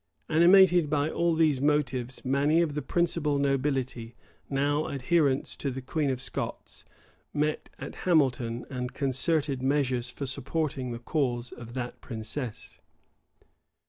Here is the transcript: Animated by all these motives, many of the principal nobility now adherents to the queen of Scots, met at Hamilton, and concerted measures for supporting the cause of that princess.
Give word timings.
Animated 0.29 0.89
by 0.89 1.11
all 1.11 1.35
these 1.35 1.61
motives, 1.61 2.25
many 2.25 2.59
of 2.63 2.73
the 2.73 2.81
principal 2.81 3.37
nobility 3.37 4.15
now 4.49 4.89
adherents 4.89 5.55
to 5.57 5.69
the 5.69 5.79
queen 5.79 6.09
of 6.09 6.19
Scots, 6.19 6.85
met 7.35 7.69
at 7.77 7.93
Hamilton, 7.93 8.65
and 8.67 8.95
concerted 8.95 9.61
measures 9.61 10.09
for 10.09 10.25
supporting 10.25 10.91
the 10.91 10.97
cause 10.97 11.51
of 11.51 11.75
that 11.75 12.01
princess. 12.01 12.81